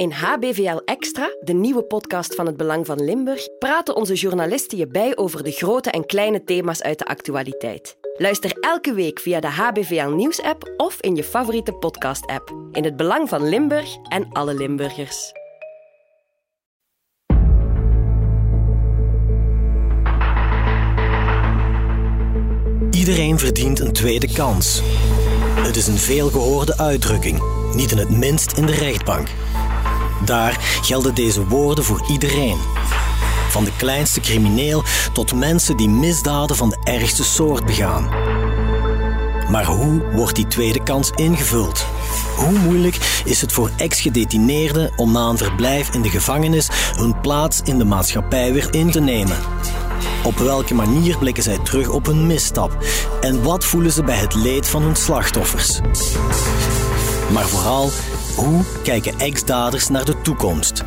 [0.00, 4.86] In HBVL Extra, de nieuwe podcast van het Belang van Limburg, praten onze journalisten je
[4.86, 7.96] bij over de grote en kleine thema's uit de actualiteit.
[8.16, 12.54] Luister elke week via de HBVL Nieuws-app of in je favoriete podcast-app.
[12.72, 15.32] In het Belang van Limburg en alle Limburgers.
[22.90, 24.80] Iedereen verdient een tweede kans.
[25.54, 27.42] Het is een veelgehoorde uitdrukking,
[27.74, 29.28] niet in het minst in de rechtbank.
[30.24, 32.58] Daar gelden deze woorden voor iedereen.
[33.48, 34.82] Van de kleinste crimineel
[35.12, 38.08] tot mensen die misdaden van de ergste soort begaan.
[39.50, 41.86] Maar hoe wordt die tweede kans ingevuld?
[42.36, 47.60] Hoe moeilijk is het voor ex-gedetineerden om na een verblijf in de gevangenis hun plaats
[47.64, 49.36] in de maatschappij weer in te nemen?
[50.24, 52.78] Op welke manier blikken zij terug op hun misstap?
[53.20, 55.80] En wat voelen ze bij het leed van hun slachtoffers?
[57.32, 57.90] Maar vooral,
[58.36, 60.84] hoe kijken ex-daders naar de toekomst?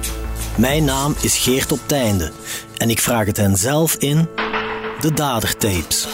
[0.57, 2.31] Mijn naam is Geert op Teinde
[2.77, 4.27] en ik vraag het hen zelf in
[4.99, 6.07] de Dadertapes.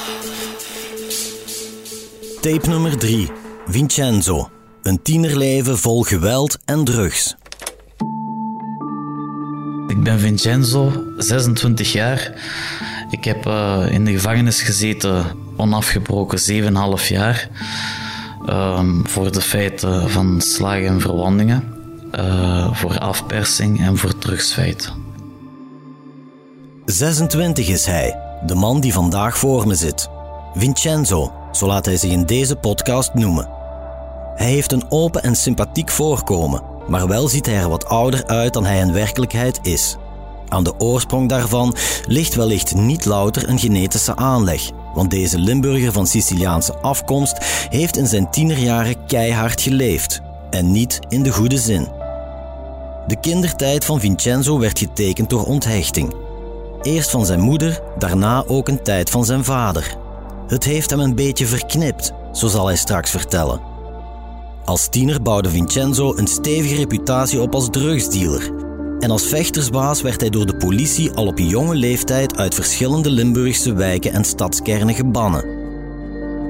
[2.42, 3.32] Tape nummer 3.
[3.68, 4.50] Vincenzo.
[4.82, 7.36] Een tienerleven vol geweld en drugs.
[9.88, 12.34] Ik ben Vincenzo, 26 jaar.
[13.10, 15.26] Ik heb uh, in de gevangenis gezeten,
[15.58, 16.40] onafgebroken
[17.00, 17.50] 7,5 jaar.
[18.52, 21.64] Um, voor de feiten van slagen en verwondingen,
[22.20, 24.94] uh, voor afpersing en voor drugsfeiten.
[26.86, 30.10] 26 is hij, de man die vandaag voor me zit.
[30.54, 33.50] Vincenzo, zo laat hij zich in deze podcast noemen.
[34.36, 38.54] Hij heeft een open en sympathiek voorkomen, maar wel ziet hij er wat ouder uit
[38.54, 39.98] dan hij in werkelijkheid is.
[40.48, 41.76] Aan de oorsprong daarvan
[42.08, 47.38] ligt wellicht niet louter een genetische aanleg, want deze Limburger van Siciliaanse afkomst
[47.70, 51.88] heeft in zijn tienerjaren keihard geleefd, en niet in de goede zin.
[53.08, 56.14] De kindertijd van Vincenzo werd getekend door onthechting.
[56.82, 59.98] Eerst van zijn moeder, daarna ook een tijd van zijn vader.
[60.48, 63.62] Het heeft hem een beetje verknipt, zo zal hij straks vertellen.
[64.66, 68.59] Als tiener bouwde Vincenzo een stevige reputatie op als drugsdealer.
[69.00, 73.74] En als vechtersbaas werd hij door de politie al op jonge leeftijd uit verschillende Limburgse
[73.74, 75.58] wijken en stadskernen gebannen.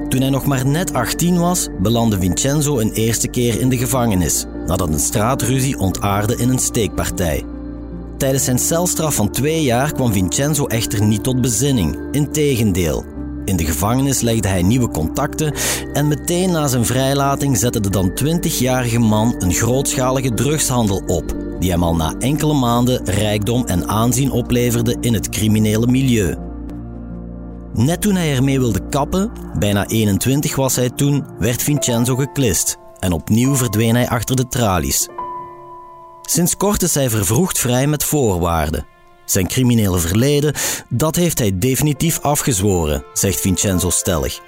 [0.08, 4.46] Toen hij nog maar net 18 was, belandde Vincenzo een eerste keer in de gevangenis,
[4.66, 7.44] nadat een straatruzie ontaarde in een steekpartij.
[8.16, 11.98] Tijdens zijn celstraf van twee jaar kwam Vincenzo echter niet tot bezinning.
[12.12, 13.04] Integendeel,
[13.50, 15.54] in de gevangenis legde hij nieuwe contacten
[15.92, 21.70] en meteen na zijn vrijlating zette de dan 20-jarige man een grootschalige drugshandel op, die
[21.70, 26.36] hem al na enkele maanden rijkdom en aanzien opleverde in het criminele milieu.
[27.72, 33.12] Net toen hij ermee wilde kappen, bijna 21 was hij toen, werd Vincenzo geklist en
[33.12, 35.08] opnieuw verdween hij achter de tralies.
[36.22, 38.86] Sinds kort is hij vervroegd vrij met voorwaarden.
[39.30, 40.54] Zijn criminele verleden,
[40.88, 44.40] dat heeft hij definitief afgezworen, zegt Vincenzo stellig.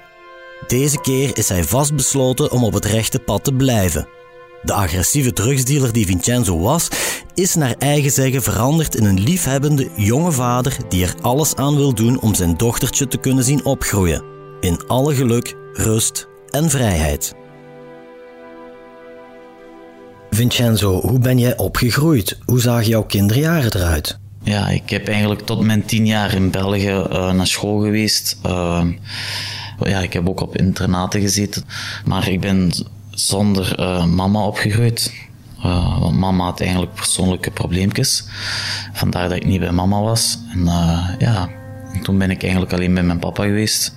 [0.67, 4.07] Deze keer is hij vastbesloten om op het rechte pad te blijven.
[4.61, 6.87] De agressieve drugsdealer die Vincenzo was,
[7.33, 11.93] is naar eigen zeggen veranderd in een liefhebbende jonge vader die er alles aan wil
[11.93, 14.23] doen om zijn dochtertje te kunnen zien opgroeien.
[14.59, 17.33] In alle geluk, rust en vrijheid.
[20.29, 22.39] Vincenzo, hoe ben jij opgegroeid?
[22.45, 24.21] Hoe zagen jouw kinderjaren eruit?
[24.43, 28.37] Ja, ik heb eigenlijk tot mijn tien jaar in België uh, naar school geweest.
[28.45, 28.85] Uh,
[29.79, 31.63] ja, ik heb ook op internaten gezeten.
[32.05, 32.71] Maar ik ben
[33.09, 35.13] zonder uh, mama opgegroeid.
[35.99, 38.25] want mama had eigenlijk persoonlijke probleempjes.
[38.93, 40.37] Vandaar dat ik niet bij mama was.
[40.53, 40.65] En
[41.19, 41.49] ja,
[41.93, 43.95] en toen ben ik eigenlijk alleen bij mijn papa geweest.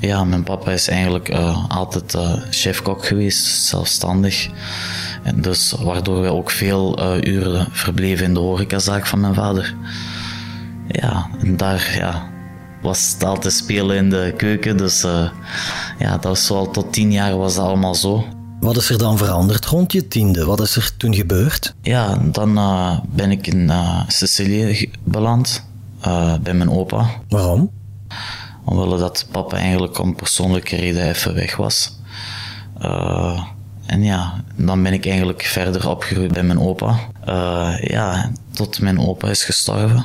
[0.00, 1.30] Ja, mijn papa is eigenlijk
[1.68, 2.16] altijd
[2.50, 4.48] chefkok geweest, zelfstandig.
[5.28, 9.74] En dus waardoor we ook veel uren verbleven in de horecazaak van mijn vader.
[10.88, 12.30] Ja, en daar ja,
[12.82, 14.76] was het altijd spelen in de keuken.
[14.76, 15.00] Dus
[15.98, 18.24] ja, dat was zo tot tien jaar was dat allemaal zo.
[18.60, 20.44] Wat is er dan veranderd rond je tiende?
[20.44, 21.74] Wat is er toen gebeurd?
[21.82, 22.54] Ja, dan
[23.08, 23.70] ben ik in
[24.06, 25.64] Sicilië beland
[26.42, 27.10] bij mijn opa.
[27.28, 27.70] Waarom?
[28.64, 31.96] Omwille dat papa eigenlijk om persoonlijke reden even weg was.
[32.82, 33.44] Uh,
[33.88, 36.98] en ja, dan ben ik eigenlijk verder opgegroeid bij mijn opa.
[37.28, 40.04] Uh, ja, tot mijn opa is gestorven.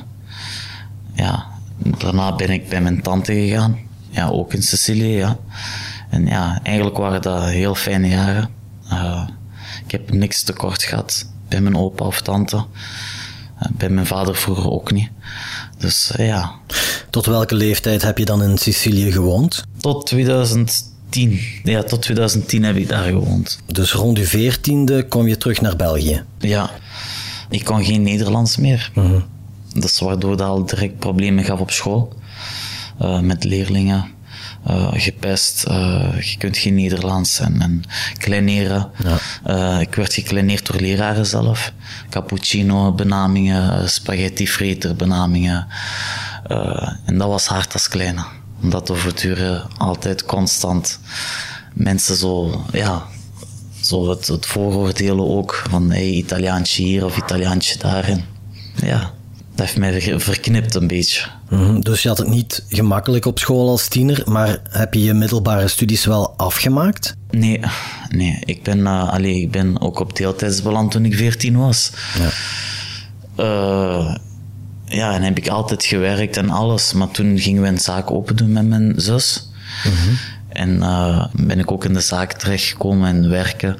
[1.13, 1.45] Ja,
[1.77, 3.77] daarna ben ik bij mijn tante gegaan.
[4.09, 5.37] Ja, ook in Sicilië, ja.
[6.09, 8.49] En ja, eigenlijk waren dat heel fijne jaren.
[8.91, 9.27] Uh,
[9.85, 12.65] ik heb niks tekort gehad bij mijn opa of tante.
[13.71, 15.09] bij mijn vader vroeger ook niet.
[15.77, 16.51] Dus ja.
[17.09, 19.63] Tot welke leeftijd heb je dan in Sicilië gewoond?
[19.77, 21.61] Tot 2010 2010.
[21.63, 23.59] Ja, tot 2010 heb ik daar gewoond.
[23.65, 26.23] Dus rond je veertiende kom je terug naar België?
[26.39, 26.71] Ja,
[27.49, 28.91] ik kon geen Nederlands meer.
[28.93, 29.25] Mm
[29.79, 32.13] Dus waardoor dat al direct problemen gaf op school.
[33.01, 34.11] Uh, met leerlingen.
[34.67, 37.83] Uh, gepest, uh, je kunt geen Nederlands en, en
[38.17, 38.89] kleineren.
[39.43, 39.79] Ja.
[39.79, 41.73] ik werd gekleineerd door leraren zelf.
[42.09, 45.67] Cappuccino benamingen, spaghetti freter benamingen.
[47.05, 48.23] en dat was hard als kleine
[48.63, 50.99] omdat er voortdurend altijd constant
[51.73, 53.03] mensen zo, ja,
[53.81, 58.23] zo het, het vooroordelen ook van hey, Italiaantje hier of Italiaantje daarin.
[58.75, 58.99] Ja,
[59.55, 61.27] dat heeft mij verknipt een beetje.
[61.49, 65.13] Mhm, dus je had het niet gemakkelijk op school als tiener, maar heb je je
[65.13, 67.15] middelbare studies wel afgemaakt?
[67.29, 67.59] Nee,
[68.09, 68.39] nee.
[68.45, 71.91] Ik ben, uh, allee, ik ben ook op deeltijds beland toen ik 14 was.
[72.17, 72.29] Ja.
[73.43, 74.15] Uh,
[74.95, 76.93] ja, en heb ik altijd gewerkt en alles.
[76.93, 79.49] Maar toen gingen we een zaak open doen met mijn zus.
[79.83, 80.15] Mhm.
[80.49, 83.77] En uh, ben ik ook in de zaak terechtgekomen en werken.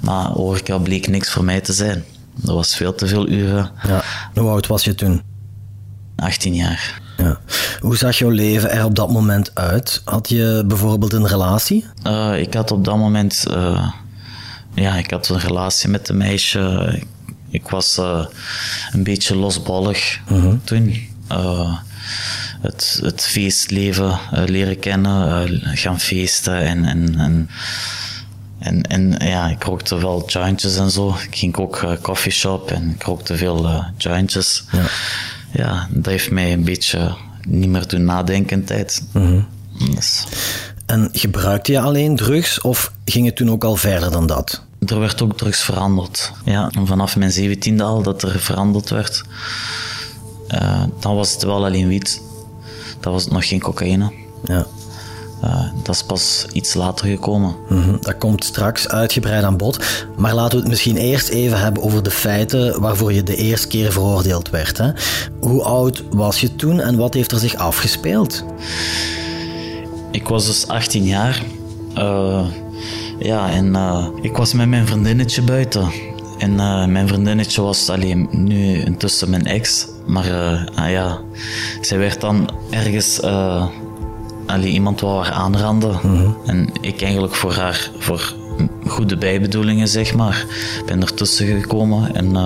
[0.00, 2.04] Maar horeca bleek niks voor mij te zijn.
[2.34, 3.70] Dat was veel te veel uren.
[3.86, 4.02] Ja.
[4.34, 5.22] Hoe oud was je toen?
[6.16, 7.00] 18 jaar.
[7.16, 7.38] Ja.
[7.80, 10.02] Hoe zag jouw leven er op dat moment uit?
[10.04, 11.86] Had je bijvoorbeeld een relatie?
[12.06, 13.44] Uh, ik had op dat moment...
[13.50, 13.90] Uh,
[14.74, 16.92] ja, ik had een relatie met een meisje.
[16.96, 17.06] Ik
[17.70, 18.26] was uh,
[18.92, 20.54] een beetje losbollig uh-huh.
[20.64, 21.08] toen.
[21.32, 21.78] Uh,
[22.60, 27.48] het, het feestleven uh, leren kennen, gaan feesten en, en, en,
[28.58, 31.08] en, en, ja, ik rookte wel jointjes en zo.
[31.08, 34.64] Ik ging ook uh, coffeeshop en ik rookte veel jointjes.
[34.72, 34.84] Ja.
[35.50, 37.14] ja, dat heeft mij een beetje
[37.48, 39.02] niet meer doen nadenken tijd.
[39.14, 39.42] Uh-huh.
[39.94, 40.24] Dus.
[40.86, 44.62] En gebruikte je alleen drugs of ging het toen ook al verder dan dat?
[44.86, 46.32] Er werd ook drugs veranderd.
[46.44, 49.22] Ja, vanaf mijn zeventiende al dat er veranderd werd.
[50.54, 52.22] Uh, dan was het wel alleen wiet.
[53.00, 54.12] Dat was nog geen cocaïne.
[54.44, 54.66] Ja.
[55.44, 57.56] Uh, dat is pas iets later gekomen.
[57.68, 59.84] Mm Dat komt straks uitgebreid aan bod.
[60.16, 63.66] Maar laten we het misschien eerst even hebben over de feiten waarvoor je de eerste
[63.66, 64.78] keer veroordeeld werd.
[64.78, 64.90] Hè?
[65.40, 68.44] Hoe oud was je toen en wat heeft er zich afgespeeld?
[70.10, 71.42] Ik was dus 18 jaar.
[71.98, 72.46] Uh,
[73.22, 75.90] ja, en uh, ik was met mijn vriendinnetje buiten.
[76.38, 79.86] En uh, mijn vriendinnetje was alleen nu intussen mijn ex.
[80.06, 81.20] Maar uh, ah, ja,
[81.80, 83.20] zij werd dan ergens
[84.46, 85.98] allee, iemand wou haar aanranden.
[86.02, 88.34] Mm En ik eigenlijk voor haar, voor
[88.86, 90.46] goede bijbedoelingen zeg maar,
[90.86, 92.14] ben ertussen gekomen.
[92.14, 92.36] En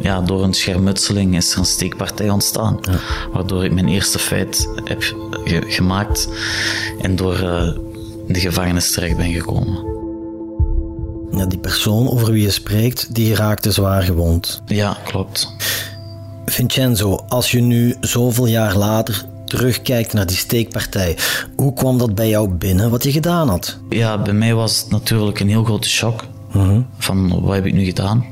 [0.00, 2.78] ja, door een schermutseling is er een steekpartij ontstaan.
[2.82, 2.98] Ja.
[3.32, 5.02] Waardoor ik mijn eerste feit heb
[5.44, 6.28] ge gemaakt.
[7.00, 7.36] En door
[8.26, 9.89] de gevangenis terecht ben gekomen.
[11.32, 14.62] Ja, die persoon over wie je spreekt, die raakte zwaar gewond.
[14.66, 15.54] Ja, klopt.
[16.46, 21.16] Vincenzo, als je nu zoveel jaar later terugkijkt naar die steekpartij,
[21.56, 23.78] hoe kwam dat bij jou binnen wat je gedaan had?
[23.88, 26.24] Ja, bij mij was het natuurlijk een heel grote shock.
[26.52, 26.80] Mhm.
[26.98, 28.24] Van wat heb ik nu gedaan?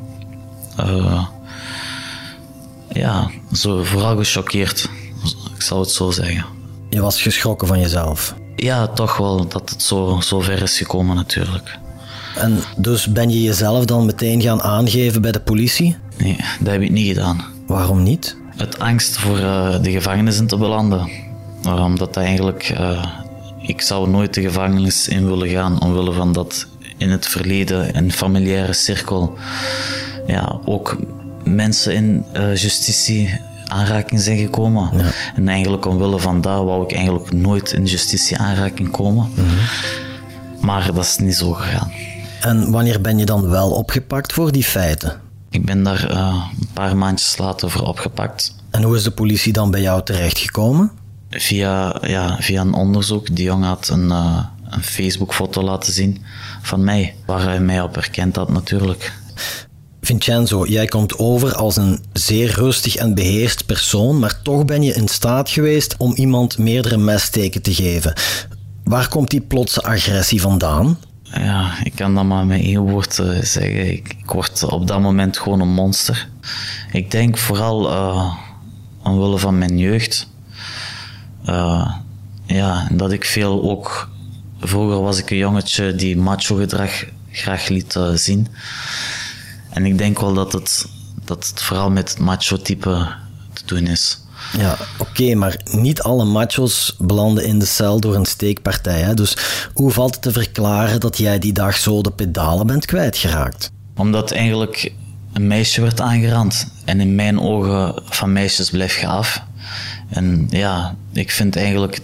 [0.80, 1.24] Uh,
[2.88, 4.88] ja, zo vooral gechoqueerd.
[5.54, 6.44] Ik zal het zo zeggen.
[6.90, 8.34] Je was geschrokken van jezelf?
[8.56, 11.78] Ja, toch wel dat het zo, zo ver is gekomen natuurlijk.
[12.36, 15.96] En dus ben je jezelf dan meteen gaan aangeven bij de politie?
[16.16, 17.44] Nee, dat heb ik niet gedaan.
[17.66, 18.36] Waarom niet?
[18.56, 21.10] Het angst voor uh, de gevangenis in te belanden.
[21.64, 22.76] Omdat dat eigenlijk...
[22.80, 23.04] Uh,
[23.60, 26.66] ik zou nooit de gevangenis in willen gaan omwille van dat
[26.96, 29.38] in het verleden een familiaire cirkel
[30.26, 30.96] ja, ook
[31.44, 34.91] mensen in uh, justitie aanraking zijn gekomen.
[34.96, 35.10] Ja.
[35.34, 39.29] En eigenlijk omwille van dat wou ik eigenlijk nooit in justitie aanraking komen.
[39.34, 39.58] Mm -hmm.
[40.60, 41.93] Maar dat is niet zo gegaan.
[42.40, 45.20] En wanneer ben je dan wel opgepakt voor die feiten?
[45.50, 48.54] Ik ben daar uh, een paar maandjes later voor opgepakt.
[48.70, 50.90] En hoe is de politie dan bij jou terechtgekomen?
[51.30, 53.36] Via, ja, via een onderzoek.
[53.36, 56.24] Die jongen had een, uh, een Facebook-foto laten zien
[56.62, 59.12] van mij, waar hij mij op herkend had natuurlijk.
[60.00, 64.94] Vincenzo, jij komt over als een zeer rustig en beheerst persoon, maar toch ben je
[64.94, 68.12] in staat geweest om iemand meerdere messteken te geven.
[68.84, 70.98] Waar komt die plotse agressie vandaan?
[71.32, 73.93] Ja, ik kan dat maar met één woord uh, zeggen.
[73.93, 76.29] Ik, ik, word op dat moment gewoon een monster.
[76.93, 78.35] Ik denk vooral uh,
[79.03, 80.29] omwille van mijn jeugd.
[81.47, 81.94] Uh,
[82.44, 84.08] ja, dat ik veel ook.
[84.61, 88.49] Vroeger was ik een jongetje die macho gedrag graag liet zien.
[89.70, 90.87] En ik denk wel dat het,
[91.25, 93.08] dat het vooral met het macho type
[93.53, 94.20] te doen is.
[94.56, 99.00] Ja, oké, maar niet alle machos belanden in de cel door een steekpartij.
[99.00, 99.14] Hè?
[99.14, 99.36] Dus
[99.74, 103.70] hoe valt het te verklaren dat jij die dag zo de pedalen bent kwijtgeraakt?
[103.96, 104.93] Omdat eigenlijk
[105.32, 106.67] een meisje werd aangerand.
[106.84, 109.22] En in mijn ogen van meisjes blijf je.
[110.08, 112.00] En ja, ik vind eigenlijk...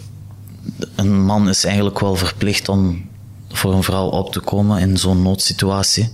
[0.94, 3.08] Een man is eigenlijk wel verplicht om
[3.48, 6.12] voor een vrouw op te komen in zo'n noodsituatie.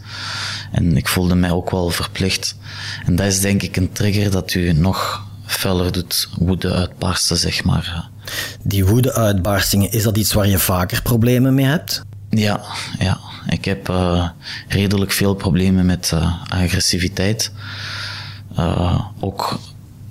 [0.73, 2.57] En ik voelde mij ook wel verplicht.
[3.07, 7.65] En dat is denk ik een trigger dat u nog feller doet woede uitbarsten, zeg
[7.65, 8.09] maar.
[8.63, 12.03] Die woede-uitbarstingen, is dat iets waar je vaker problemen mee hebt?
[12.31, 12.61] Ja,
[12.99, 13.19] ja.
[13.49, 14.29] ik heb uh,
[14.69, 17.53] redelijk veel problemen met uh, agressiviteit.
[18.59, 19.59] Uh, ook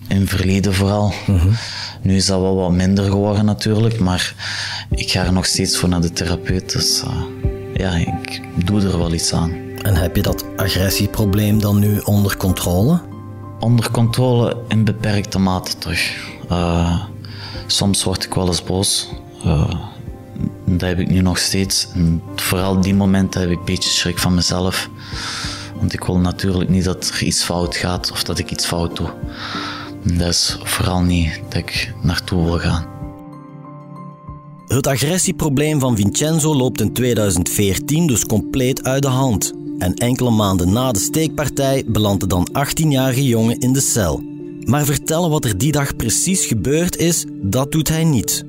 [0.07, 1.13] in verleden vooral.
[1.27, 1.55] Mm
[2.01, 4.33] Nu is dat wel wat minder geworden natuurlijk, maar
[4.89, 6.71] ik ga er nog steeds voor naar de therapeut.
[6.71, 7.03] Dus
[7.73, 9.51] ja, ik doe er wel iets aan.
[9.81, 13.08] En heb je dat agressieprobleem dan nu onder controle?
[13.59, 16.15] Onder controle in beperkte mate terug.
[17.67, 19.09] soms word ik wel eens boos.
[20.65, 21.87] Dat heb ik nu nog steeds.
[21.93, 24.89] En vooral die momenten heb ik een beetje schrik van mezelf.
[25.79, 28.95] Want ik wil natuurlijk niet dat er iets fout gaat of dat ik iets fout
[28.95, 29.09] doe.
[30.03, 32.85] Dat is vooral niet dat ik naartoe wil gaan.
[34.67, 39.53] Het agressieprobleem van Vincenzo loopt in 2014 dus compleet uit de hand.
[39.79, 44.21] En enkele maanden na de steekpartij belandt de dan 18-jarige jongen in de cel.
[44.63, 48.45] Maar vertellen wat er die dag precies gebeurd is, dat doet hij niet.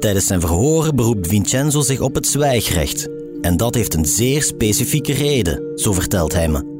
[0.00, 3.08] Tijdens zijn verhoren beroept Vincenzo zich op het zwijgrecht.
[3.40, 6.72] En dat heeft een zeer specifieke reden, zo vertelt hij me.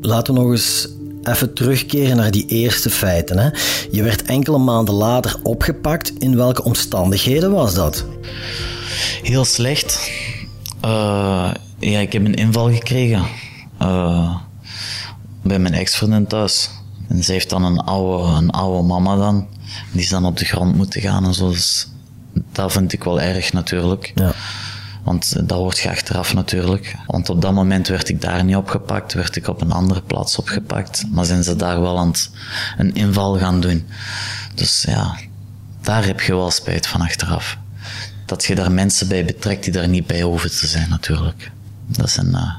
[0.00, 0.88] Laten we nog eens
[1.22, 3.38] even terugkeren naar die eerste feiten.
[3.38, 3.48] Hè?
[3.90, 6.12] Je werd enkele maanden later opgepakt.
[6.18, 8.04] In welke omstandigheden was dat?
[9.22, 10.10] Heel slecht.
[10.84, 11.50] Uh,
[11.90, 13.24] ja, ik heb een inval gekregen
[13.82, 14.36] uh,
[15.42, 16.70] bij mijn ex-vriendin thuis.
[17.08, 19.46] En ze heeft dan een oude, een oude mama dan.
[19.92, 21.48] Die is dan op de grond moeten gaan en zo.
[21.48, 21.88] Dus
[22.52, 24.12] dat vind ik wel erg natuurlijk.
[24.14, 24.32] Ja.
[25.02, 26.96] Want dat wordt je achteraf natuurlijk.
[27.06, 30.38] Want op dat moment werd ik daar niet opgepakt, werd ik op een andere plaats
[30.38, 31.04] opgepakt.
[31.10, 32.30] Maar zijn ze daar wel aan het
[32.76, 33.86] een inval gaan doen.
[34.54, 35.16] Dus ja,
[35.80, 37.58] daar heb je wel spijt van achteraf.
[38.26, 41.52] Dat je daar mensen bij betrekt die daar niet bij hoeven te zijn natuurlijk.
[41.86, 42.30] Dat is een...
[42.30, 42.52] Uh...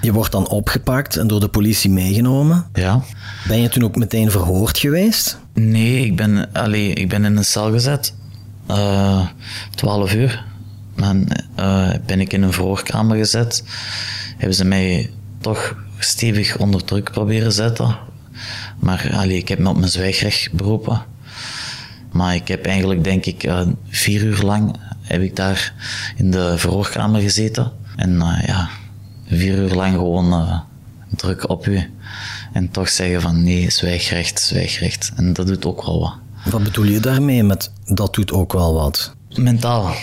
[0.00, 2.66] Je wordt dan opgepakt en door de politie meegenomen.
[2.72, 3.02] Ja.
[3.48, 5.38] Ben je toen ook meteen verhoord geweest?
[5.54, 8.14] Nee, ik ben, allee, ik ben in een cel gezet.
[8.70, 9.26] Uh,
[9.74, 10.44] 12 uur.
[10.96, 11.28] Dan
[11.58, 13.64] uh, ben ik in een verhoorkamer gezet.
[14.36, 17.96] Hebben ze mij toch stevig onder druk proberen zetten.
[18.78, 21.02] Maar allee, ik heb me op mijn zwijgrecht beroepen.
[22.12, 25.72] Maar ik heb eigenlijk, denk ik, uh, vier uur lang heb ik daar
[26.16, 27.72] in de verhoorkamer gezeten.
[27.96, 28.68] En uh, ja,
[29.26, 30.62] vier uur lang gewoon
[31.16, 31.90] druk op u.
[32.52, 35.12] En toch zeggen van nee, zwijgrecht, zwijgrecht.
[35.16, 36.14] En dat doet ook wel wat.
[36.52, 39.14] Wat bedoel je daarmee met dat doet ook wel wat?
[39.34, 39.94] Mentaal.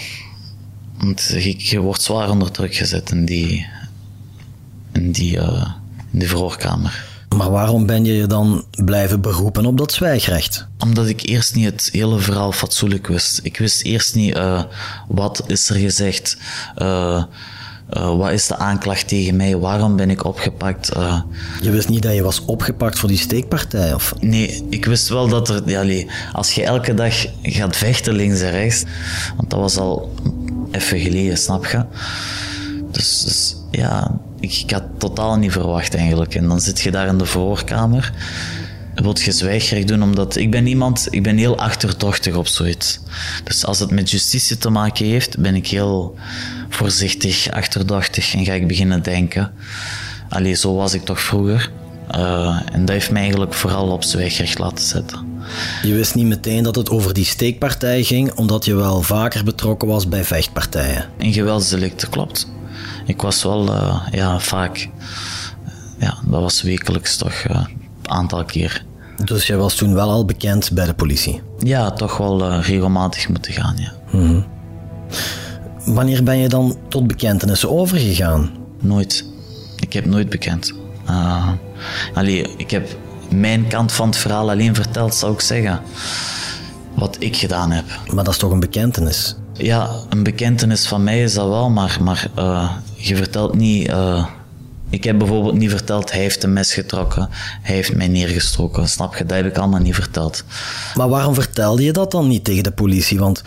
[0.97, 3.67] Want je, je wordt zwaar onder druk gezet in die,
[4.91, 5.71] in die, uh,
[6.11, 7.11] in die verhoorkamer.
[7.37, 10.67] Maar waarom ben je je dan blijven beroepen op dat zwijgrecht?
[10.79, 13.39] Omdat ik eerst niet het hele verhaal fatsoenlijk wist.
[13.43, 14.63] Ik wist eerst niet uh,
[15.07, 16.37] wat is er gezegd.
[16.77, 17.23] Uh,
[17.97, 19.57] uh, wat is de aanklacht tegen mij?
[19.57, 20.95] Waarom ben ik opgepakt?
[20.97, 21.21] Uh,
[21.61, 23.93] je wist niet dat je was opgepakt voor die steekpartij?
[23.93, 24.13] Of?
[24.19, 25.61] Nee, ik wist wel dat er...
[25.65, 28.83] Ja, als je elke dag gaat vechten links en rechts...
[29.37, 30.13] Want dat was al
[30.71, 31.85] even geleden, snap je?
[32.91, 36.35] Dus, dus ja, ik, ik, had totaal niet verwacht eigenlijk.
[36.35, 38.13] En dan zit je daar in de verhoorkamer
[38.95, 42.99] wilt je zwijgrecht doen, omdat ik ben iemand, ik ben heel achterdochtig op zoiets.
[43.43, 46.15] Dus als het met justitie te maken heeft, ben ik heel
[46.69, 49.51] voorzichtig, achterdochtig en ga ik beginnen denken.
[50.29, 51.71] Allee, zo was ik toch vroeger.
[52.15, 55.41] Uh, en dat heeft mij eigenlijk vooral op zwijgrecht laten zetten.
[55.83, 59.87] Je wist niet meteen dat het over die steekpartij ging, omdat je wel vaker betrokken
[59.87, 61.05] was bij vechtpartijen.
[61.17, 62.47] In geweldsdelicten, klopt.
[63.05, 64.89] Ik was wel uh, ja, vaak,
[65.99, 67.82] ja, dat was wekelijks toch uh, een
[68.13, 68.85] aantal keer.
[69.25, 71.41] Dus jij was toen wel al bekend bij de politie?
[71.57, 73.93] Ja, toch wel regelmatig moeten gaan, ja.
[74.11, 74.45] Mm
[75.85, 78.51] Wanneer ben je dan tot bekentenissen overgegaan?
[78.79, 79.25] Nooit.
[79.79, 80.73] Ik heb nooit bekend.
[81.09, 81.49] Uh,
[82.13, 82.97] allee, ik heb
[83.29, 85.81] mijn kant van het verhaal alleen verteld, zou ik zeggen.
[86.95, 87.85] Wat ik gedaan heb.
[88.13, 89.35] Maar dat is toch een bekentenis?
[89.53, 93.91] Ja, een bekentenis van mij is dat wel, maar, maar uh, je vertelt niet.
[94.93, 97.29] Ik heb bijvoorbeeld niet verteld, hij heeft een mes getrokken,
[97.61, 98.89] hij heeft mij neergestoken.
[98.89, 99.25] Snap je?
[99.25, 100.43] Dat heb ik allemaal niet verteld.
[100.95, 103.19] Maar waarom vertelde je dat dan niet tegen de politie?
[103.19, 103.43] Want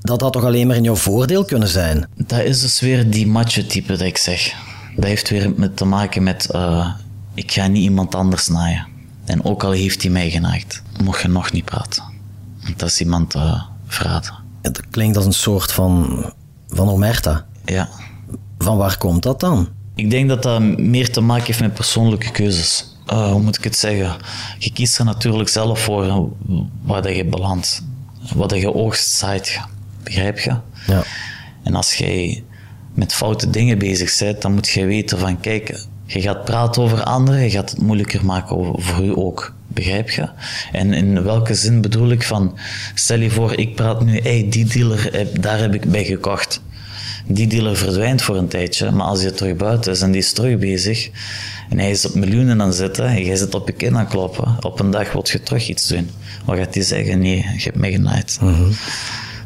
[0.00, 2.08] dat had toch alleen maar in jouw voordeel kunnen zijn?
[2.16, 4.54] Dat is dus weer die macho-type dat ik zeg.
[4.96, 6.94] Dat heeft weer met te maken met, uh,
[7.34, 8.86] ik ga niet iemand anders naaien.
[9.24, 12.02] En ook al heeft hij mij genaakt, mocht je nog niet praten.
[12.62, 14.34] Want dat is iemand uh, verraden.
[14.62, 16.24] Het klinkt als een soort van,
[16.68, 17.44] van omerta.
[17.64, 17.88] Ja.
[18.58, 19.68] Van waar komt dat dan?
[19.94, 22.84] Ik denk dat dat meer te maken heeft met persoonlijke keuzes.
[23.06, 24.16] Uh, hoe moet ik het zeggen?
[24.58, 26.30] Je kiest er natuurlijk zelf voor
[26.82, 27.82] waar dat je belandt.
[28.34, 29.60] Wat je oogst zaait.
[30.02, 30.56] Begrijp je?
[30.86, 31.02] Ja.
[31.62, 32.44] En als jij
[32.94, 37.02] met foute dingen bezig bent, dan moet je weten van, kijk, je gaat praten over
[37.02, 39.54] anderen, je gaat het moeilijker maken voor u ook.
[39.68, 40.28] Begrijp je?
[40.72, 42.58] En in welke zin bedoel ik van,
[42.94, 46.62] stel je voor, ik praat nu, hey, die dealer, daar heb ik bij gekocht.
[47.26, 50.32] Die dealer verdwijnt voor een tijdje, maar als hij terug buiten is en die is
[50.32, 51.10] terug bezig,
[51.70, 54.56] en hij is op miljoenen aan zitten en jij zit op je kin aan kloppen,
[54.60, 56.10] op een dag wil je terug iets doen.
[56.44, 57.18] Wat gaat hij zeggen?
[57.18, 58.38] Nee, je hebt mij genaaid.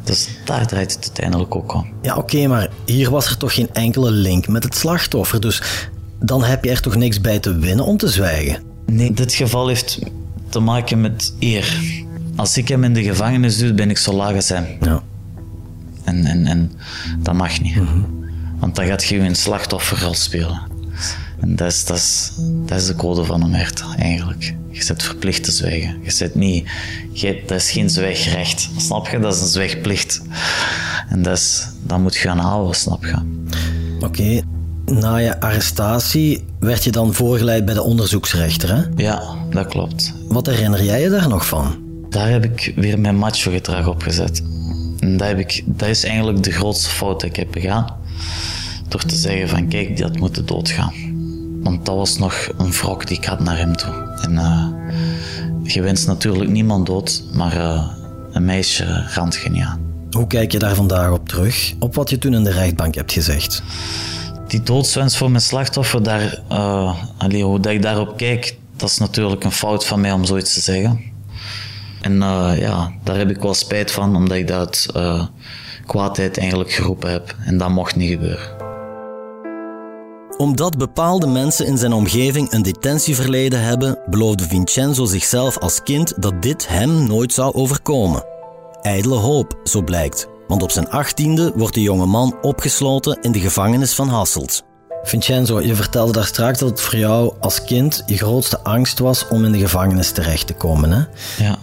[0.03, 1.87] Dus daar draait het uiteindelijk ook om.
[2.01, 5.61] Ja, oké, maar hier was er toch geen enkele link met het slachtoffer, dus
[6.19, 8.63] dan heb je er toch niks bij te winnen om te zwijgen?
[8.85, 9.99] Nee, dit geval heeft
[10.49, 11.81] te maken met eer.
[12.35, 14.65] Als ik hem in de gevangenis duw, ben ik zo laag als hem.
[14.81, 15.03] Ja.
[16.07, 16.71] En, en, en
[17.19, 17.77] dat mag niet.
[18.59, 20.61] Want dan gaat je je een slachtofferrol spelen.
[21.39, 22.31] En dat is, dat, is,
[22.65, 24.55] dat is de code van een hert, eigenlijk.
[24.71, 25.99] Je zit verplicht te zwijgen.
[26.03, 26.69] Je zit niet...
[27.11, 28.69] Je, dat is geen zwijgrecht.
[28.77, 29.19] Snap je?
[29.19, 30.21] Dat is een zwijgplicht.
[31.09, 33.15] En dat, is, dat moet je gaan houden, snap je?
[33.99, 34.41] Oké,
[34.85, 38.83] na je arrestatie werd je dan voorgeleid bij de onderzoeksrechter, hè?
[38.95, 40.13] Ja, dat klopt.
[40.27, 41.75] Wat herinner jij je daar nog van?
[42.09, 44.43] Daar heb ik weer mijn macho-gedrag op gezet.
[45.07, 47.95] En dat, heb ik, dat is eigenlijk de grootste fout die ik heb begaan.
[48.87, 50.93] Door te zeggen van, kijk, die had moeten doodgaan.
[51.63, 54.17] Want dat was nog een wrok die ik had naar hem toe.
[54.21, 54.67] En uh,
[55.63, 57.87] je wenst natuurlijk niemand dood, maar uh,
[58.31, 59.79] een meisje randt je niet aan.
[60.11, 63.11] Hoe kijk je daar vandaag op terug, op wat je toen in de rechtbank hebt
[63.11, 63.63] gezegd?
[64.47, 68.97] Die doodswens voor mijn slachtoffer, daar, uh, allee, hoe dat ik daarop kijk, dat is
[68.97, 70.99] natuurlijk een fout van mij om zoiets te zeggen.
[72.07, 72.19] En
[72.59, 74.85] ja, daar heb ik wel spijt van, omdat ik dat
[75.85, 77.35] kwaadheid eigenlijk geroepen heb.
[77.45, 78.57] En dat mocht niet gebeuren
[80.37, 86.41] omdat bepaalde mensen in zijn omgeving een detentieverleden hebben, beloofde Vincenzo zichzelf als kind dat
[86.41, 88.25] dit hem nooit zou overkomen.
[88.81, 93.39] Ijdele hoop, zo blijkt, want op zijn achttiende wordt de jonge man opgesloten in de
[93.39, 94.63] gevangenis van Hasselt.
[95.03, 99.27] Vincenzo, je vertelde daar straks dat het voor jou als kind je grootste angst was
[99.27, 100.91] om in de gevangenis terecht te komen.
[100.91, 101.03] Hè?
[101.43, 101.57] Ja.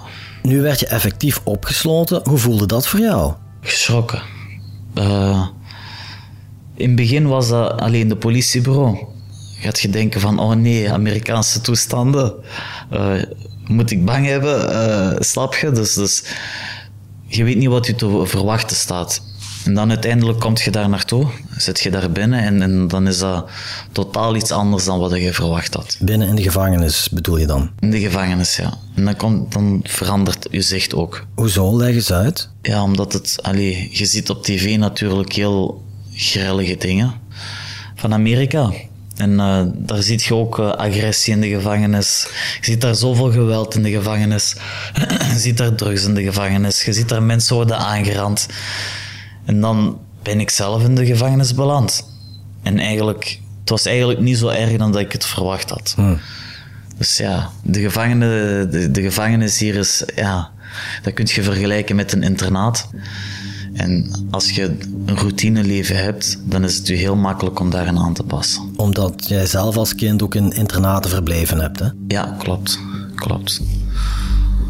[0.44, 2.20] Nu werd je effectief opgesloten.
[2.24, 3.32] Hoe voelde dat voor jou?
[3.60, 4.22] Geschrokken.
[4.94, 5.46] Uh,
[6.74, 9.06] in het begin was dat alleen de politiebureau.
[9.60, 12.34] Gaat je denken van, oh nee, Amerikaanse toestanden.
[12.92, 13.22] Uh,
[13.66, 14.70] moet ik bang hebben?
[14.70, 15.70] Uh, slap je?
[15.70, 16.24] Dus, dus
[17.26, 19.22] je weet niet wat je te verwachten staat.
[19.64, 23.18] En dan uiteindelijk kom je daar naartoe, zit je daar binnen en, en, dan is
[23.18, 23.48] dat
[23.92, 25.96] totaal iets anders dan wat je verwacht had.
[26.00, 27.70] Binnen in de gevangenis bedoel je dan?
[27.80, 28.74] In de gevangenis, ja.
[28.94, 31.26] En dan, komt, dan verandert je zicht ook.
[31.34, 31.76] Hoezo?
[31.76, 32.48] Leg eens uit.
[32.62, 37.12] Ja, omdat het, allee, je ziet op tv natuurlijk heel grellige dingen
[37.94, 38.72] van Amerika.
[39.16, 42.26] En uh, daar ziet je ook uh, agressie in de gevangenis.
[42.60, 44.56] Je ziet daar zoveel geweld in de gevangenis.
[45.32, 46.84] je ziet daar drugs in de gevangenis.
[46.84, 48.46] Je ziet daar mensen worden aangerand.
[49.44, 52.08] En dan ben ik zelf in de gevangenis beland.
[52.62, 55.92] En eigenlijk, het was eigenlijk niet zo erg dan dat ik het verwacht had.
[55.96, 56.18] Hmm.
[56.98, 60.50] Dus ja, de, gevangene, de, de gevangenis hier is, ja,
[61.02, 62.88] dat kun je vergelijken met een internaat.
[63.74, 64.76] En als je
[65.06, 68.72] een routineleven hebt, dan is het je heel makkelijk om daarin aan te passen.
[68.76, 71.88] Omdat jij zelf als kind ook in internaten verbleven hebt, hè?
[72.08, 72.78] Ja, klopt.
[73.14, 73.60] Klopt.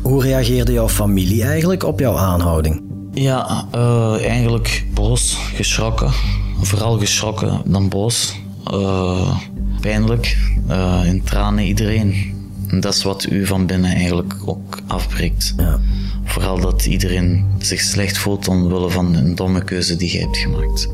[0.02, 2.82] Hoe reageerde jouw familie eigenlijk op jouw aanhouding?
[3.14, 6.12] Ja, uh, eigenlijk boos, geschrokken.
[6.60, 8.34] Vooral geschrokken dan boos.
[8.72, 9.38] Uh,
[9.80, 12.32] pijnlijk, uh, in tranen iedereen.
[12.68, 15.54] En dat is wat u van binnen eigenlijk ook afbreekt.
[15.56, 15.80] Ja.
[16.24, 20.88] Vooral dat iedereen zich slecht voelt omwille van een domme keuze die je hebt gemaakt.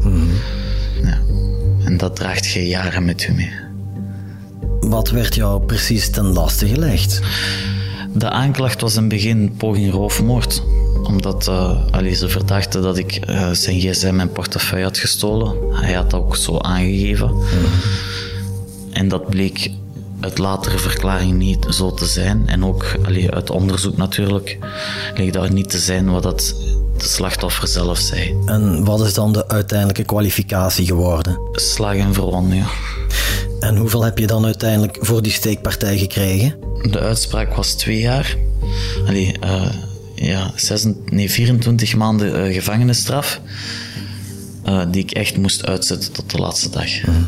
[1.03, 1.19] Ja.
[1.85, 3.51] En dat draagt je jaren met u mee.
[4.81, 7.21] Wat werd jou precies ten laste gelegd?
[8.15, 10.63] De aanklacht was in het begin poging roofmoord.
[11.11, 15.57] Omdat uh, ze verdachten dat ik uh, zijn gsm en portefeuille had gestolen.
[15.71, 17.35] Hij had dat ook zo aangegeven.
[18.93, 19.71] En dat bleek
[20.21, 22.49] uit latere verklaring niet zo te zijn.
[22.49, 24.59] En ook allee, uit onderzoek natuurlijk
[25.15, 26.55] ligt dat niet te zijn wat dat
[26.97, 28.37] de slachtoffer zelf zei.
[28.47, 31.41] En wat is dan de uiteindelijke kwalificatie geworden?
[31.53, 32.65] Slag en verwonding.
[33.61, 36.55] En hoeveel heb je dan uiteindelijk voor die steekpartij gekregen?
[36.91, 38.37] De uitspraak was twee jaar.
[39.07, 39.67] Allee, uh,
[40.21, 43.41] ja, zes, nee, 24 maanden uh, gevangenisstraf.
[44.67, 47.07] Uh, die ik echt moest uitzetten tot de laatste dag.
[47.07, 47.27] Mm.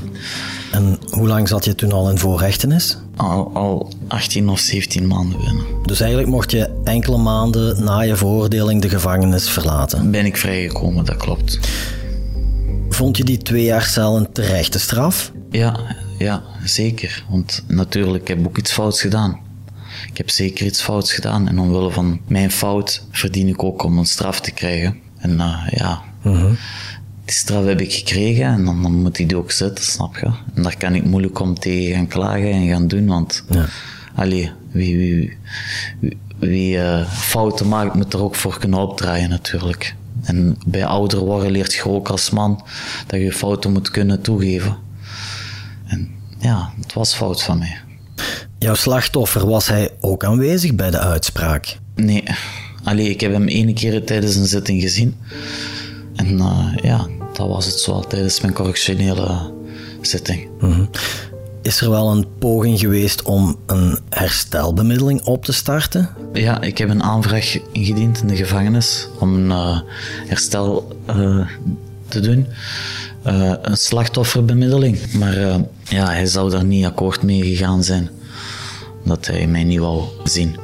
[0.73, 2.99] En hoe lang zat je toen al in voorrechtenis?
[3.17, 5.65] Al, al 18 of 17 maanden binnen.
[5.83, 10.11] Dus eigenlijk mocht je enkele maanden na je veroordeling de gevangenis verlaten?
[10.11, 11.59] Ben ik vrijgekomen, dat klopt.
[12.89, 15.33] Vond je die twee jaar cel een terechte straf?
[15.51, 15.81] Ja,
[16.19, 17.25] ja, zeker.
[17.31, 19.41] Want natuurlijk, ik heb ook iets fouts gedaan.
[20.09, 21.49] Ik heb zeker iets fouts gedaan.
[21.49, 24.97] En omwille van mijn fout verdien ik ook om een straf te krijgen.
[25.19, 26.45] En uh, ja, -huh.
[26.45, 26.57] het
[27.25, 30.31] die straf heb ik gekregen en dan, dan moet ik die ook zetten, snap je?
[30.55, 33.67] En daar kan ik moeilijk om tegen gaan klagen en gaan doen, want Ja.
[34.15, 35.37] allee, wie, wie,
[35.99, 39.95] wie, wie eh, fouten maakt, moet er ook voor kunnen opdraaien natuurlijk.
[40.23, 42.65] En bij ouder worden leert je ook als man
[43.07, 44.77] dat je fouten moet kunnen toegeven.
[45.87, 47.77] En ja, het was fout van mij.
[48.63, 51.79] Jouw slachtoffer, was hij ook aanwezig bij de uitspraak?
[51.95, 52.23] Nee,
[52.85, 55.17] allee, ik heb hem ene keer tijdens een zitting gezien.
[56.15, 59.53] En eh, ja, dat was het zo tijdens mijn correctionele
[60.01, 60.49] zitting.
[61.63, 66.09] Is er wel een poging geweest om een herstelbemiddeling op te starten?
[66.33, 69.81] Ja, ik heb een aanvraag ingediend in de gevangenis om een eh,
[70.27, 71.47] herstel eh,
[72.09, 72.47] te doen.
[73.23, 75.13] Een slachtofferbemiddeling.
[75.13, 75.39] Maar
[75.85, 78.11] ja, hij zou daar niet akkoord mee gegaan zijn.
[79.03, 80.57] Omdat hij mij niet wou zien.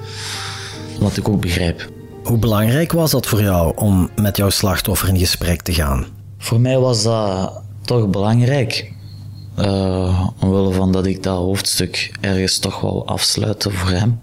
[1.00, 1.90] Wat ik ook begrijp.
[2.24, 6.06] Hoe belangrijk was dat voor jou om met jouw slachtoffer in gesprek te gaan?
[6.38, 8.92] Voor mij was dat toch belangrijk.
[9.54, 14.20] Eh, omwille van dat ik dat hoofdstuk ergens toch wou afsluiten voor hem.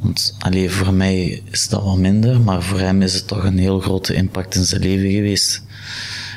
[0.00, 3.58] Want alleen voor mij is dat wat minder, maar voor hem is het toch een
[3.58, 5.62] heel grote impact in zijn leven geweest.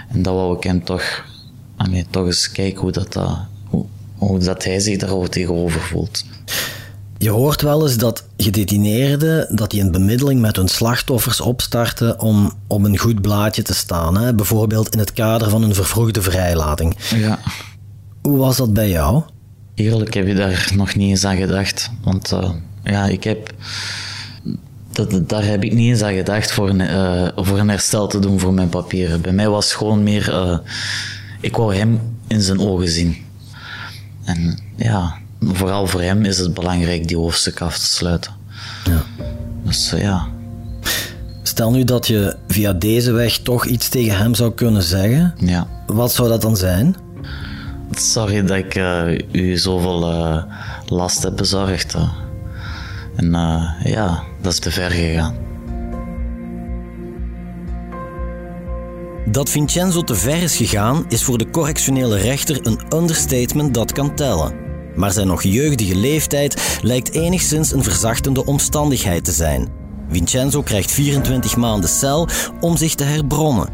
[0.10, 1.26] En dat wou ik hem toch,
[1.76, 6.26] allee, toch eens kijken hoe, dat, dat, hoe, hoe dat hij zich daarover tegenover voelt.
[7.17, 12.53] Je hoort wel eens dat gedetineerden dat die een bemiddeling met hun slachtoffers opstarten om
[12.67, 14.17] op een goed blaadje te staan.
[14.17, 14.34] Hè?
[14.34, 16.97] Bijvoorbeeld in het kader van een vervroegde vrijlating.
[17.15, 17.39] Ja.
[18.21, 19.23] Hoe was dat bij jou?
[19.75, 21.91] Eerlijk heb je daar nog niet eens aan gedacht.
[22.03, 22.49] Want eh,
[22.84, 23.53] ja, ik heb.
[24.91, 28.19] Dat, daar heb ik niet eens aan gedacht voor een, eh, voor een herstel te
[28.19, 29.21] doen voor mijn papieren.
[29.21, 30.34] Bij mij was het gewoon meer.
[30.34, 30.58] eh,
[31.41, 33.17] ik wou hem in zijn ogen zien.
[34.23, 35.15] En ja,
[35.51, 38.32] vooral voor hem is het belangrijk die hoofdstuk af te sluiten.
[38.84, 39.03] Ja.
[39.63, 40.27] Dus eh, ja,
[41.43, 45.34] Stel nu dat je via deze weg toch iets tegen hem zou kunnen zeggen.
[45.38, 45.67] ja.
[45.88, 46.95] Wat zou dat dan zijn?
[47.91, 50.43] Sorry dat ik eh, u zoveel eh,
[50.86, 51.95] last heb bezorgd.
[53.15, 53.32] En
[53.84, 55.36] ja, dat is te ver gegaan.
[59.25, 64.15] Dat Vincenzo te ver is gegaan is voor de correctionele rechter een understatement dat kan
[64.15, 64.62] tellen.
[64.95, 69.67] Maar zijn nog jeugdige leeftijd lijkt enigszins een verzachtende omstandigheid te zijn.
[70.10, 72.27] Vincenzo krijgt 24 maanden cel
[72.62, 73.69] om zich te herbronnen.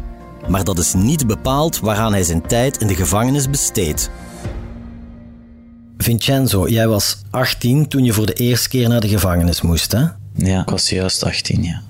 [0.48, 4.10] Maar dat is niet bepaald waaraan hij zijn tijd in de gevangenis besteedt.
[5.98, 10.04] Vincenzo, jij was 18 toen je voor de eerste keer naar de gevangenis moest, hè?
[10.34, 11.82] Ja, ik was juist 18, ja.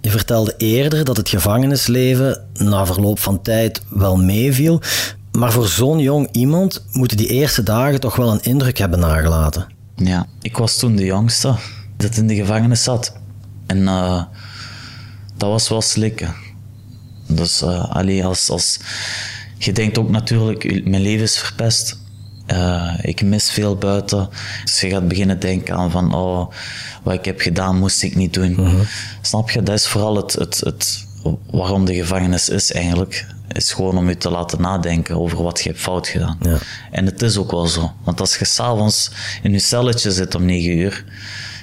[0.00, 4.80] Je vertelde eerder dat het gevangenisleven na verloop van tijd wel meeviel,
[5.32, 9.66] maar voor zo'n jong iemand moeten die eerste dagen toch wel een indruk hebben nagelaten.
[9.96, 11.54] Ja, ik was toen de jongste
[11.96, 13.12] dat in de gevangenis zat.
[13.66, 14.22] En eh,
[15.36, 16.34] dat was wel slikken.
[17.26, 18.78] Dus eh allee, als, als...
[19.58, 21.98] Je denkt ook natuurlijk, mijn leven is verpest.
[22.46, 24.28] Eh, ik mis veel buiten.
[24.64, 26.52] Dus je gaat beginnen denken aan van, oh,
[27.02, 28.58] wat ik heb gedaan moest ik niet doen.
[29.20, 29.62] Snap je?
[29.62, 31.06] Dat is vooral het, het, het,
[31.50, 33.26] waarom de gevangenis is eigenlijk.
[33.52, 36.38] Is gewoon om je te laten nadenken over wat je hebt fout gedaan.
[36.40, 36.58] Ja.
[36.90, 37.92] En het is ook wel zo.
[38.04, 39.10] Want als je s'avonds
[39.42, 41.04] in je celletje zit om 9 uur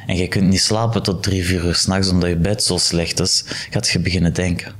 [0.08, 3.19] en je kunt niet slapen tot 3, 4 uur s'nachts omdat je bed zo slecht
[3.19, 4.73] is, gaat je beginnen denken.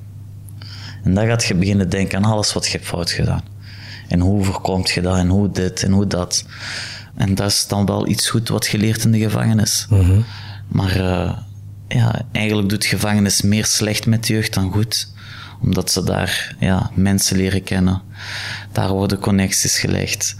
[1.04, 3.44] En dan gaat je beginnen denken aan alles wat je hebt fout gedaan.
[4.08, 6.46] En hoe voorkomt je dat en hoe dit en hoe dat.
[7.16, 9.86] En dat is dan wel iets goed wat je leert in de gevangenis.
[10.68, 11.38] Maar eh,
[11.88, 15.08] ja, eigenlijk doet gevangenis meer slecht met de jeugd dan goed.
[15.62, 18.02] Omdat ze daar ja, mensen leren kennen.
[18.72, 20.36] Daar worden connecties gelegd.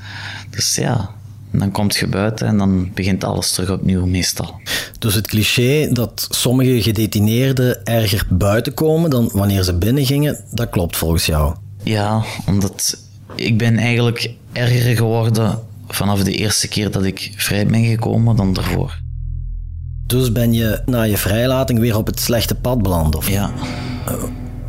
[0.50, 1.10] Dus ja,
[1.52, 4.60] dan komt je buiten en dan begint alles terug opnieuw meestal.
[5.00, 10.70] Dus het cliché dat sommige gedetineerden erger buiten komen dan wanneer ze binnen gingen, dat
[10.70, 11.56] klopt volgens jou.
[11.84, 12.98] Ja, omdat
[13.36, 18.54] ik ben eigenlijk erger geworden vanaf de eerste keer dat ik vrij ben gekomen dan
[18.54, 19.00] daarvoor.
[20.06, 23.16] Dus ben je na je vrijlating weer op het slechte pad beland?
[23.16, 23.52] Of Ja,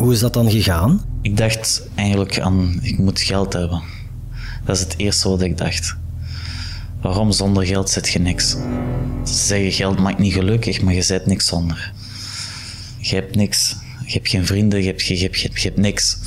[0.00, 1.00] hoe is dat dan gegaan?
[1.22, 3.82] ik dacht eigenlijk aan, ik moet geld hebben.
[4.64, 5.96] Dat is het eerste wat ik dacht.
[7.00, 8.50] Waarom zonder geld zet je niks?
[9.24, 11.92] Ze zeggen geld maakt niet gelukkig, maar je zet niks zonder.
[12.98, 13.76] Je hebt niks.
[14.06, 16.18] Je hebt geen vrienden, je hebt, je, je hebt, je hebt, je hebt niks.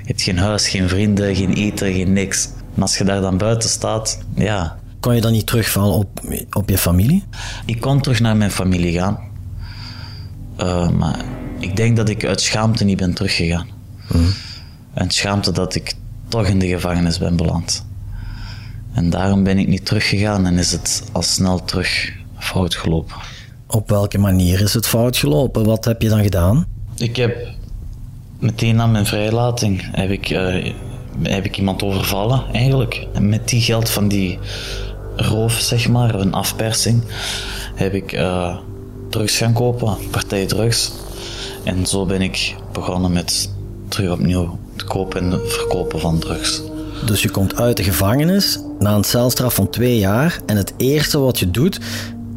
[0.00, 2.48] Je hebt geen huis, geen vrienden, geen eten, geen niks.
[2.74, 6.68] En als je daar dan buiten staat, ja, Kon je dan niet terugvallen op, op
[6.68, 7.24] je familie?
[7.66, 9.18] Ik kon terug naar mijn familie gaan.
[10.56, 11.24] Eh, maar
[11.60, 13.68] ik denk dat ik uit schaamte niet ben teruggegaan.
[14.94, 15.94] En schaamte dat ik
[16.28, 17.86] toch in de gevangenis ben beland.
[18.92, 23.16] En daarom ben ik niet teruggegaan en is het al snel terug fout gelopen.
[23.66, 25.64] Op welke manier is het fout gelopen?
[25.64, 26.66] Wat heb je dan gedaan?
[26.96, 27.58] Ik heb
[28.40, 30.72] Meteen na mijn vrijlating heb ik, uh,
[31.22, 33.06] heb ik iemand overvallen, eigenlijk.
[33.12, 34.38] En met die geld van die
[35.16, 37.02] roof, zeg maar, een afpersing,
[37.74, 38.56] heb ik uh,
[39.10, 40.92] drugs gaan kopen, partij drugs.
[41.64, 43.50] En zo ben ik begonnen met
[43.88, 46.62] terug opnieuw het kopen en verkopen van drugs.
[47.06, 51.18] Dus je komt uit de gevangenis na een celstraf van twee jaar en het eerste
[51.18, 51.80] wat je doet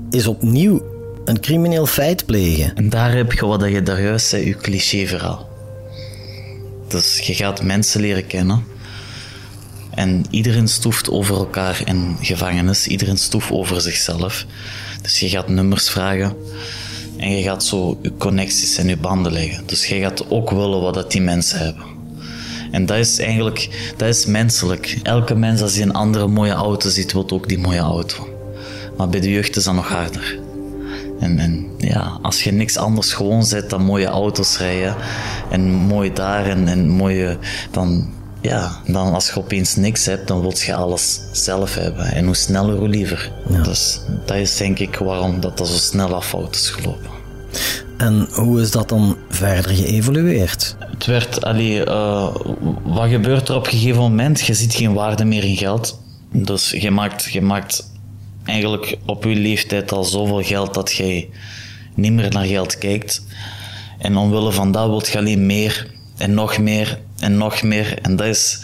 [0.09, 0.81] is opnieuw
[1.25, 2.75] een crimineel feit plegen.
[2.75, 5.49] En daar heb je wat je daar juist zei, je clichéverhaal.
[6.87, 8.63] Dus je gaat mensen leren kennen.
[9.89, 12.87] En iedereen stoeft over elkaar in gevangenis.
[12.87, 14.45] Iedereen stoeft over zichzelf.
[15.01, 16.35] Dus je gaat nummers vragen.
[17.23, 19.63] En je gaat zo je connecties en je banden leggen.
[19.65, 21.83] Dus je gaat ook willen wat dat die mensen hebben.
[22.71, 24.99] En dat is eigenlijk, dat is menselijk.
[25.03, 28.27] Elke mens als hij een andere mooie auto ziet, wil ook die mooie auto.
[28.97, 30.39] Maar bij de jeugd is dat nog harder.
[31.19, 34.95] En, en, ja, als je niks anders gewoon zet dan mooie auto's rijden
[35.49, 37.37] en mooi daar en, en mooie,
[37.71, 38.09] dan,
[38.43, 42.05] ja, dan als je opeens niks hebt, dan wil je alles zelf hebben.
[42.05, 43.31] En hoe sneller, hoe liever.
[43.63, 47.09] Dus dat is denk ik waarom dat, dat zo snel af fout is gelopen.
[47.97, 50.75] En hoe is dat dan verder geëvolueerd?
[50.79, 52.35] Het werd, allee, uh,
[52.83, 54.41] wat gebeurt er op een gegeven moment?
[54.41, 55.99] Je ziet geen waarde meer in geld.
[56.31, 57.91] Dus je maakt, je maakt
[58.43, 61.29] eigenlijk op je leeftijd al zoveel geld dat je
[61.95, 63.23] niet meer naar geld kijkt.
[63.97, 67.99] En omwille van dat wilt je alleen meer en nog meer en nog meer.
[68.01, 68.59] En dat is,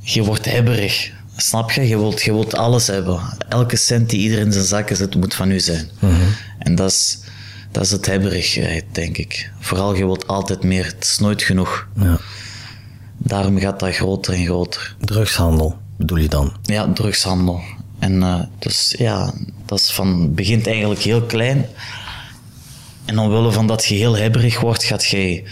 [0.00, 1.10] je wordt hebberig.
[1.36, 1.88] Snap je?
[1.88, 3.20] Je wilt, je wilt alles hebben.
[3.48, 5.90] Elke cent die iedereen in zijn zakken zet, moet van u zijn.
[5.98, 6.14] Mhm.
[6.58, 7.18] En dat is,
[7.70, 9.50] dat is het hebberigheid, denk ik.
[9.60, 10.84] Vooral, je wilt altijd meer.
[10.84, 11.88] Het is nooit genoeg.
[11.96, 12.18] Ja.
[13.18, 14.96] Daarom gaat dat groter en groter.
[15.00, 16.52] Drugshandel bedoel je dan?
[16.62, 17.60] Ja, drugshandel.
[17.98, 19.32] En uh, dus ja,
[19.66, 21.66] dat is van, begint eigenlijk heel klein.
[23.04, 25.42] En omwille van dat je heel hebberig wordt, gaat je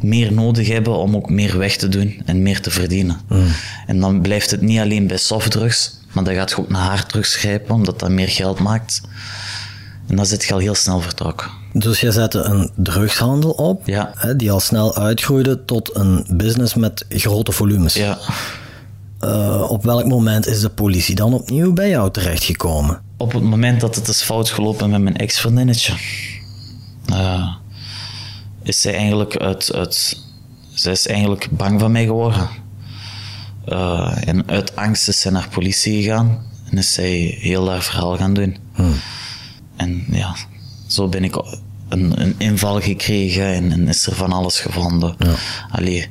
[0.00, 3.20] meer nodig hebben om ook meer weg te doen en meer te verdienen.
[3.28, 3.46] Mm.
[3.86, 7.36] En dan blijft het niet alleen bij softdrugs, maar dan gaat je ook naar harddrugs
[7.36, 9.00] grijpen, omdat dat meer geld maakt.
[10.08, 11.50] En dan zit je al heel snel vertrokken.
[11.72, 14.12] Dus je zette een drugshandel op, ja.
[14.16, 17.94] hè, die al snel uitgroeide tot een business met grote volumes.
[17.94, 18.18] Ja.
[19.24, 23.00] Uh, op welk moment is de politie dan opnieuw bij jou terechtgekomen?
[23.16, 25.92] Op het moment dat het is fout gelopen met mijn ex-vriendinnetje.
[27.06, 27.54] Uh,
[28.62, 30.22] is zij eigenlijk uit, uit...
[30.74, 32.48] Zij is eigenlijk bang van mij geworden.
[33.68, 36.46] Uh, en uit angst is zij naar politie gegaan.
[36.70, 38.56] En is zij heel haar verhaal gaan doen.
[38.74, 38.94] Hmm.
[39.76, 40.36] En ja,
[40.86, 41.36] zo ben ik
[41.88, 45.14] een, een inval gekregen en, en, is er van alles gevonden.
[45.18, 45.34] Ja.
[45.70, 46.08] Allee,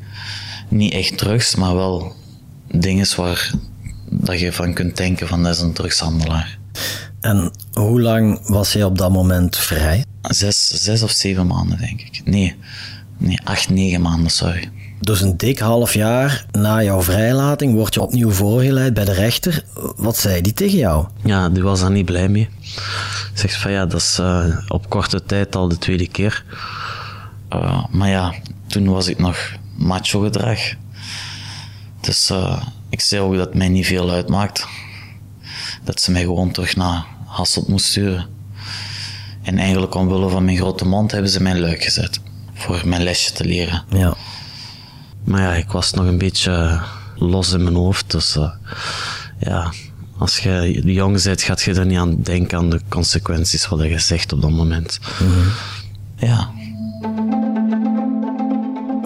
[0.68, 2.16] niet echt drugs, maar wel
[2.68, 3.52] dingen waar
[4.10, 6.58] dat je van kunt denken van dat is een drugshandelaar.
[7.22, 10.06] En hoe lang was hij op dat moment vrij?
[10.22, 12.22] Zes, zes of zeven maanden, denk ik.
[12.26, 12.56] Nee,
[13.18, 14.70] nee acht, negen maanden, sorry.
[15.02, 19.64] Dus een dik half jaar na jouw vrijlating word je opnieuw voorgeleid bij de rechter.
[19.96, 21.08] Wat zei die tegen jou?
[21.24, 22.50] Ja, die was daar niet blij mee.
[23.34, 26.44] Zegt van ja, dat is uh, op korte tijd al de tweede keer.
[27.54, 28.34] Uh, maar ja,
[28.68, 29.38] toen was ik nog
[29.76, 30.60] macho gedrag.
[32.02, 34.68] Dus uh, ik zei ook dat het mij niet veel uitmaakt.
[35.90, 38.26] Dat ze mij gewoon terug naar Hasselt moest sturen.
[39.42, 42.20] En eigenlijk omwille van mijn grote mond hebben ze mijn luik gezet.
[42.54, 43.84] Voor mijn lesje te leren.
[43.90, 44.14] Ja.
[45.24, 46.82] Maar ja, ik was nog een beetje
[47.16, 48.12] los in mijn hoofd.
[48.12, 48.52] Dus uh,
[49.40, 49.72] ja,
[50.18, 54.00] als je jong bent, gaat je er niet aan denken aan de consequenties wat je
[54.00, 55.00] zegt op dat moment.
[55.20, 55.52] Mm -hmm.
[56.16, 56.50] Ja.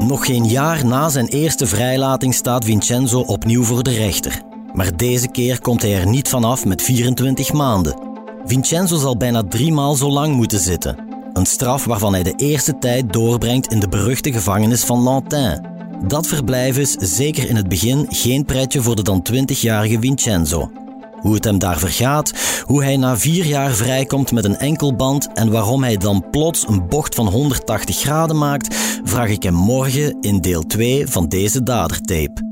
[0.07, 4.52] Nog geen jaar na zijn eerste vrijlating staat Vincenzo opnieuw voor de rechter.
[4.73, 8.11] Maar deze keer komt hij er niet vanaf met 24 maanden.
[8.45, 10.97] Vincenzo zal bijna drie maal zo lang moeten zitten.
[11.33, 15.65] Een straf waarvan hij de eerste tijd doorbrengt in de beruchte gevangenis van Lantin.
[16.07, 20.71] Dat verblijf is, zeker in het begin, geen pretje voor de dan 20-jarige Vincenzo.
[21.19, 22.33] Hoe het hem daar vergaat,
[22.65, 26.87] hoe hij na vier jaar vrijkomt met een enkelband en waarom hij dan plots een
[26.87, 32.42] bocht van 180 graden maakt, vraag ik hem morgen in deel 2 van deze dadertape.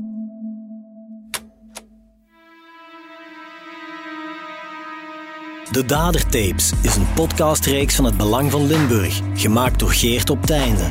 [5.72, 10.84] De Dadertapes is een podcastreeks van het Belang van Limburg, gemaakt door Geert op Teinde.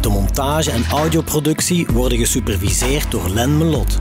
[0.00, 4.00] De montage en audioproductie worden gesuperviseerd door Len Melot.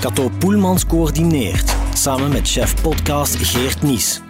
[0.00, 4.20] Cato Poelmans coördineert, samen met chef podcast Geert Nies.